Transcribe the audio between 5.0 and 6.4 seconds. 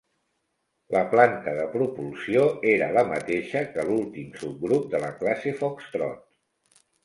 la classe Foxtrot.